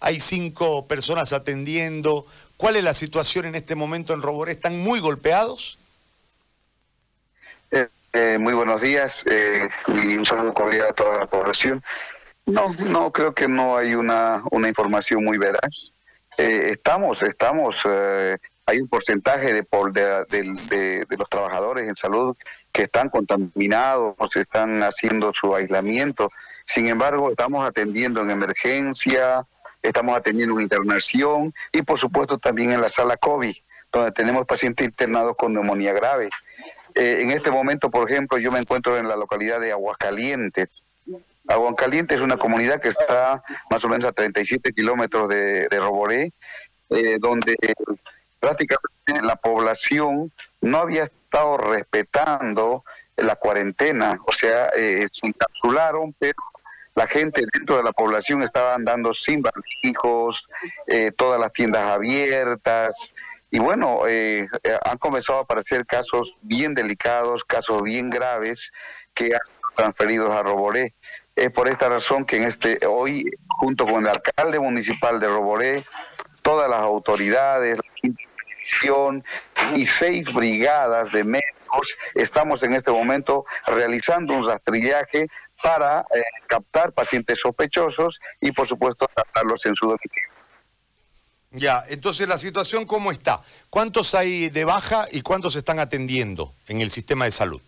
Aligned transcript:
hay 0.00 0.20
cinco 0.20 0.86
personas 0.86 1.32
atendiendo. 1.32 2.26
¿Cuál 2.56 2.76
es 2.76 2.84
la 2.84 2.94
situación 2.94 3.46
en 3.46 3.54
este 3.54 3.74
momento 3.74 4.12
en 4.14 4.22
Roboré? 4.22 4.52
¿Están 4.52 4.80
muy 4.80 5.00
golpeados? 5.00 5.78
Eh, 7.70 7.88
eh, 8.12 8.38
muy 8.38 8.54
buenos 8.54 8.80
días 8.80 9.22
eh, 9.30 9.68
y 9.86 10.16
un 10.16 10.26
saludo 10.26 10.54
cordial 10.54 10.88
a 10.88 10.92
toda 10.92 11.18
la 11.18 11.26
población. 11.26 11.82
No, 12.46 12.74
no, 12.74 13.12
creo 13.12 13.34
que 13.34 13.46
no 13.46 13.76
hay 13.76 13.94
una, 13.94 14.42
una 14.50 14.68
información 14.68 15.22
muy 15.24 15.38
veraz. 15.38 15.92
estamos, 16.38 17.22
estamos, 17.22 17.76
hay 18.64 18.80
un 18.80 18.88
porcentaje 18.88 19.52
de, 19.52 19.66
de, 20.30 21.04
de, 21.08 21.16
los 21.16 21.28
trabajadores 21.28 21.88
en 21.88 21.96
salud 21.96 22.36
que 22.72 22.84
están 22.84 23.10
contaminados, 23.10 24.14
están 24.34 24.82
haciendo 24.82 25.32
su 25.34 25.54
aislamiento. 25.54 26.30
Sin 26.68 26.86
embargo, 26.86 27.30
estamos 27.30 27.66
atendiendo 27.66 28.20
en 28.20 28.30
emergencia, 28.30 29.46
estamos 29.82 30.14
atendiendo 30.18 30.54
en 30.56 30.62
internación 30.62 31.54
y 31.72 31.80
por 31.80 31.98
supuesto 31.98 32.36
también 32.36 32.72
en 32.72 32.82
la 32.82 32.90
sala 32.90 33.16
COVID, 33.16 33.56
donde 33.90 34.12
tenemos 34.12 34.46
pacientes 34.46 34.86
internados 34.86 35.34
con 35.38 35.54
neumonía 35.54 35.94
grave. 35.94 36.28
Eh, 36.94 37.20
en 37.22 37.30
este 37.30 37.50
momento, 37.50 37.90
por 37.90 38.10
ejemplo, 38.10 38.36
yo 38.36 38.52
me 38.52 38.58
encuentro 38.58 38.98
en 38.98 39.08
la 39.08 39.16
localidad 39.16 39.60
de 39.60 39.72
Aguascalientes. 39.72 40.84
Aguascalientes 41.48 42.18
es 42.18 42.22
una 42.22 42.36
comunidad 42.36 42.82
que 42.82 42.90
está 42.90 43.42
más 43.70 43.82
o 43.82 43.88
menos 43.88 44.06
a 44.06 44.12
37 44.12 44.74
kilómetros 44.74 45.26
de, 45.30 45.68
Roboré, 45.70 46.32
eh, 46.90 47.16
donde 47.18 47.56
prácticamente 48.40 49.22
la 49.22 49.36
población 49.36 50.30
no 50.60 50.78
había 50.78 51.04
estado 51.04 51.56
respetando 51.56 52.84
la 53.16 53.36
cuarentena, 53.36 54.20
o 54.26 54.32
sea, 54.32 54.68
eh, 54.76 55.08
se 55.10 55.26
encapsularon, 55.26 56.14
pero 56.18 56.36
la 56.98 57.06
gente 57.06 57.44
dentro 57.52 57.76
de 57.76 57.84
la 57.84 57.92
población 57.92 58.42
estaba 58.42 58.74
andando 58.74 59.14
sin 59.14 59.40
barbijos, 59.40 60.48
todas 61.16 61.40
las 61.40 61.52
tiendas 61.52 61.84
abiertas, 61.84 62.92
y 63.50 63.58
bueno, 63.60 64.00
eh, 64.06 64.46
eh, 64.62 64.78
han 64.84 64.98
comenzado 64.98 65.38
a 65.38 65.42
aparecer 65.42 65.86
casos 65.86 66.36
bien 66.42 66.74
delicados, 66.74 67.44
casos 67.44 67.82
bien 67.82 68.10
graves 68.10 68.70
que 69.14 69.26
han 69.26 69.40
transferidos 69.74 70.30
a 70.30 70.42
Roboré. 70.42 70.94
Es 71.34 71.50
por 71.50 71.68
esta 71.68 71.88
razón 71.88 72.26
que 72.26 72.36
en 72.36 72.44
este 72.44 72.80
hoy, 72.86 73.24
junto 73.46 73.86
con 73.86 74.04
el 74.04 74.08
alcalde 74.08 74.58
municipal 74.58 75.20
de 75.20 75.28
Roboré, 75.28 75.86
todas 76.42 76.68
las 76.68 76.80
autoridades, 76.80 77.76
la 77.76 77.84
institución 78.02 79.24
y 79.76 79.86
seis 79.86 80.30
brigadas 80.32 81.10
de 81.12 81.24
médicos, 81.24 81.96
estamos 82.14 82.62
en 82.64 82.74
este 82.74 82.90
momento 82.90 83.46
realizando 83.66 84.34
un 84.34 84.46
rastrillaje 84.46 85.28
para 85.62 86.00
eh, 86.14 86.22
captar 86.46 86.92
pacientes 86.92 87.40
sospechosos 87.40 88.18
y, 88.40 88.52
por 88.52 88.68
supuesto, 88.68 89.06
tratarlos 89.14 89.64
en 89.66 89.74
su 89.74 89.86
domicilio. 89.86 90.28
Ya, 91.50 91.82
entonces 91.88 92.28
la 92.28 92.38
situación 92.38 92.84
cómo 92.84 93.10
está. 93.10 93.40
¿Cuántos 93.70 94.14
hay 94.14 94.50
de 94.50 94.64
baja 94.64 95.06
y 95.10 95.22
cuántos 95.22 95.56
están 95.56 95.78
atendiendo 95.78 96.54
en 96.66 96.82
el 96.82 96.90
sistema 96.90 97.24
de 97.24 97.30
salud? 97.30 97.62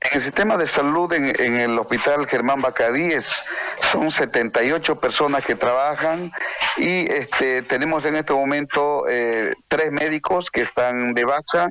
En 0.00 0.18
el 0.18 0.24
sistema 0.24 0.56
de 0.56 0.66
salud 0.66 1.12
en, 1.12 1.56
el 1.60 1.78
hospital 1.78 2.26
Germán 2.26 2.62
Bacadíes 2.62 3.26
son 3.92 4.10
78 4.10 4.98
personas 4.98 5.44
que 5.44 5.56
trabajan 5.56 6.32
y 6.78 7.10
este, 7.12 7.62
tenemos 7.62 8.04
en 8.06 8.16
este 8.16 8.32
momento 8.32 9.06
eh, 9.08 9.52
tres 9.68 9.92
médicos 9.92 10.50
que 10.50 10.62
están 10.62 11.12
de 11.12 11.24
baja 11.24 11.68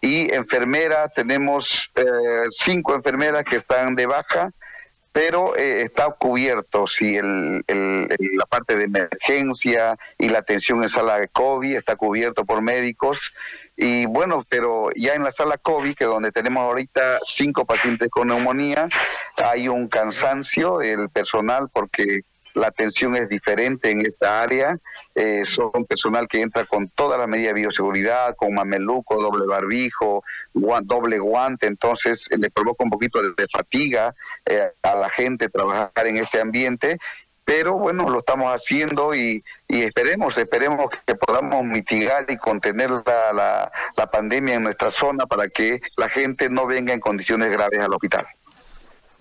y 0.00 0.32
enfermeras, 0.34 1.12
tenemos 1.14 1.90
eh, 1.94 2.04
cinco 2.50 2.94
enfermeras 2.94 3.44
que 3.44 3.56
están 3.56 3.94
de 3.94 4.06
baja 4.06 4.52
pero 5.18 5.56
eh, 5.56 5.82
está 5.82 6.10
cubierto, 6.10 6.86
si 6.86 7.16
el, 7.16 7.64
la 7.66 8.46
parte 8.48 8.76
de 8.76 8.84
emergencia 8.84 9.96
y 10.16 10.28
la 10.28 10.38
atención 10.38 10.80
en 10.82 10.88
sala 10.88 11.18
de 11.18 11.26
COVID 11.26 11.74
está 11.74 11.96
cubierto 11.96 12.44
por 12.44 12.62
médicos. 12.62 13.18
Y 13.76 14.06
bueno, 14.06 14.46
pero 14.48 14.90
ya 14.94 15.14
en 15.14 15.24
la 15.24 15.32
sala 15.32 15.58
COVID, 15.58 15.96
que 15.96 16.04
donde 16.04 16.30
tenemos 16.30 16.62
ahorita 16.62 17.18
cinco 17.24 17.64
pacientes 17.64 18.08
con 18.10 18.28
neumonía, 18.28 18.88
hay 19.36 19.66
un 19.66 19.88
cansancio 19.88 20.78
del 20.78 21.08
personal 21.10 21.68
porque 21.72 22.20
la 22.58 22.68
atención 22.68 23.14
es 23.14 23.28
diferente 23.28 23.90
en 23.90 24.04
esta 24.04 24.42
área. 24.42 24.78
Eh, 25.14 25.42
son 25.44 25.84
personal 25.86 26.28
que 26.28 26.40
entra 26.40 26.64
con 26.64 26.88
toda 26.88 27.16
la 27.16 27.26
medida 27.26 27.48
de 27.48 27.60
bioseguridad, 27.60 28.36
con 28.36 28.54
mameluco, 28.54 29.20
doble 29.20 29.46
barbijo, 29.46 30.22
doble 30.52 31.18
guante, 31.18 31.66
entonces 31.66 32.28
eh, 32.30 32.36
le 32.38 32.50
provoca 32.50 32.84
un 32.84 32.90
poquito 32.90 33.20
de, 33.22 33.46
fatiga 33.48 34.14
eh, 34.44 34.70
a 34.82 34.94
la 34.94 35.10
gente 35.10 35.48
trabajar 35.48 36.06
en 36.06 36.18
este 36.18 36.40
ambiente. 36.40 36.98
Pero 37.44 37.78
bueno, 37.78 38.10
lo 38.10 38.18
estamos 38.18 38.52
haciendo 38.52 39.14
y, 39.14 39.42
esperemos, 39.68 40.36
esperemos 40.36 40.90
que 41.06 41.14
podamos 41.14 41.64
mitigar 41.64 42.26
y 42.28 42.36
contener 42.36 42.90
la, 42.90 43.72
la 43.96 44.10
pandemia 44.10 44.56
en 44.56 44.64
nuestra 44.64 44.90
zona 44.90 45.24
para 45.24 45.48
que 45.48 45.80
la 45.96 46.10
gente 46.10 46.50
no 46.50 46.66
venga 46.66 46.92
en 46.92 47.00
condiciones 47.00 47.48
graves 47.50 47.80
al 47.80 47.94
hospital. 47.94 48.26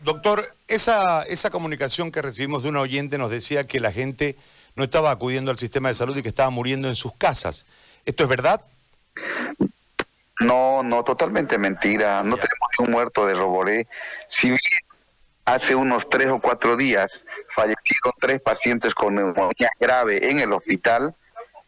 Doctor, 0.01 0.43
esa, 0.67 1.23
esa 1.23 1.49
comunicación 1.49 2.11
que 2.11 2.21
recibimos 2.21 2.63
de 2.63 2.69
un 2.69 2.77
oyente 2.77 3.17
nos 3.17 3.31
decía 3.31 3.67
que 3.67 3.79
la 3.79 3.91
gente 3.91 4.35
no 4.75 4.83
estaba 4.83 5.11
acudiendo 5.11 5.49
al 5.51 5.57
sistema 5.57 5.89
de 5.89 5.95
salud 5.95 6.15
y 6.15 6.23
que 6.23 6.29
estaba 6.29 6.49
muriendo 6.49 6.87
en 6.87 6.95
sus 6.95 7.13
casas. 7.13 7.65
¿Esto 8.05 8.23
es 8.23 8.29
verdad? 8.29 8.61
No, 10.39 10.83
no, 10.83 11.03
totalmente 11.03 11.57
mentira. 11.57 12.21
No 12.21 12.35
tenemos 12.35 12.69
un 12.79 12.91
muerto 12.91 13.25
de 13.25 13.33
Roboré. 13.33 13.87
Si 14.29 14.49
bien 14.49 14.59
hace 15.45 15.73
unos 15.73 16.07
tres 16.09 16.27
o 16.27 16.39
cuatro 16.39 16.77
días 16.77 17.11
fallecieron 17.55 18.13
tres 18.19 18.39
pacientes 18.41 18.93
con 18.93 19.15
neumonía 19.15 19.71
grave 19.79 20.29
en 20.29 20.39
el 20.39 20.53
hospital, 20.53 21.15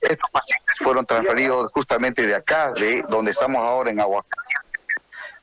estos 0.02 0.30
pacientes 0.32 0.76
fueron 0.78 1.06
transferidos 1.06 1.72
justamente 1.74 2.26
de 2.26 2.36
acá, 2.36 2.72
de 2.74 3.04
donde 3.10 3.32
estamos 3.32 3.62
ahora 3.62 3.90
en 3.90 4.00
Aguascalientes, 4.00 4.69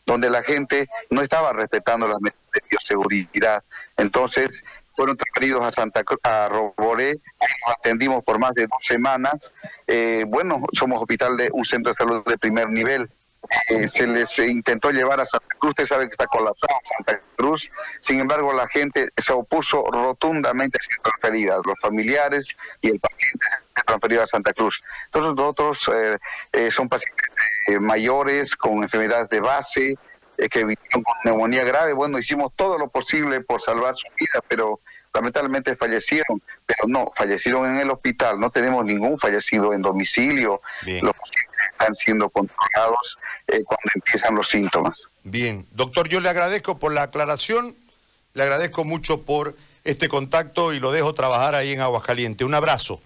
donde 0.06 0.30
la 0.30 0.42
gente 0.42 0.88
no 1.10 1.20
estaba 1.20 1.52
respetando 1.52 2.06
las 2.06 2.20
medidas 2.20 2.40
de 2.54 2.62
bioseguridad. 2.70 3.62
Entonces, 3.96 4.62
fueron 4.94 5.16
transferidos 5.16 5.62
a 5.62 5.72
Santa 5.72 6.02
Cruz, 6.02 6.18
a 6.22 6.46
Roboré, 6.46 7.12
nos 7.12 7.76
atendimos 7.76 8.24
por 8.24 8.38
más 8.38 8.54
de 8.54 8.62
dos 8.62 8.78
semanas. 8.80 9.52
Eh, 9.86 10.24
bueno, 10.26 10.64
somos 10.72 11.00
hospital 11.00 11.36
de 11.36 11.50
un 11.52 11.64
centro 11.64 11.92
de 11.92 11.96
salud 11.96 12.24
de 12.24 12.38
primer 12.38 12.70
nivel. 12.70 13.10
Eh, 13.68 13.88
se 13.88 14.06
les 14.06 14.38
intentó 14.38 14.90
llevar 14.90 15.20
a 15.20 15.26
Santa 15.26 15.54
Cruz, 15.58 15.70
usted 15.70 15.86
sabe 15.86 16.06
que 16.06 16.12
está 16.12 16.26
colapsado 16.26 16.74
Santa 16.96 17.20
Cruz, 17.36 17.70
sin 18.00 18.18
embargo 18.18 18.52
la 18.52 18.66
gente 18.68 19.10
se 19.16 19.32
opuso 19.32 19.84
rotundamente 19.92 20.78
a 20.80 20.82
ser 20.82 20.96
transferidas, 21.00 21.60
los 21.64 21.76
familiares 21.80 22.48
y 22.80 22.88
el 22.88 22.98
paciente 22.98 23.46
transferido 23.84 24.22
a 24.22 24.26
Santa 24.26 24.52
Cruz. 24.52 24.82
Entonces 25.06 25.34
nosotros 25.34 25.90
eh, 26.52 26.70
son 26.70 26.88
pacientes 26.88 27.26
mayores 27.80 28.54
con 28.56 28.82
enfermedades 28.82 29.28
de 29.28 29.40
base, 29.40 29.98
que 30.36 30.64
vivieron 30.64 31.02
con 31.02 31.14
neumonía 31.24 31.64
grave. 31.64 31.92
Bueno, 31.92 32.18
hicimos 32.18 32.52
todo 32.56 32.78
lo 32.78 32.88
posible 32.88 33.40
por 33.40 33.60
salvar 33.62 33.96
su 33.96 34.06
vida, 34.18 34.42
pero 34.46 34.80
lamentablemente 35.14 35.76
fallecieron. 35.76 36.42
Pero 36.66 36.86
no, 36.86 37.12
fallecieron 37.16 37.70
en 37.70 37.78
el 37.78 37.90
hospital. 37.90 38.38
No 38.38 38.50
tenemos 38.50 38.84
ningún 38.84 39.18
fallecido 39.18 39.72
en 39.72 39.82
domicilio. 39.82 40.60
Los 40.82 41.14
pacientes 41.14 41.56
están 41.72 41.94
siendo 41.96 42.28
controlados 42.28 43.18
eh, 43.48 43.62
cuando 43.64 43.92
empiezan 43.94 44.34
los 44.34 44.48
síntomas. 44.48 45.00
Bien, 45.24 45.66
doctor, 45.72 46.08
yo 46.08 46.20
le 46.20 46.28
agradezco 46.28 46.78
por 46.78 46.92
la 46.92 47.02
aclaración, 47.02 47.76
le 48.34 48.42
agradezco 48.42 48.84
mucho 48.84 49.22
por 49.22 49.56
este 49.84 50.08
contacto 50.08 50.72
y 50.72 50.80
lo 50.80 50.92
dejo 50.92 51.14
trabajar 51.14 51.54
ahí 51.54 51.72
en 51.72 51.80
Aguascalientes. 51.80 52.46
Un 52.46 52.54
abrazo. 52.54 53.00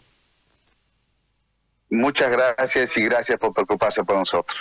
Muchas 1.90 2.30
gracias 2.30 2.96
y 2.96 3.02
gracias 3.02 3.38
por 3.38 3.52
preocuparse 3.52 4.04
por 4.04 4.16
nosotros. 4.16 4.56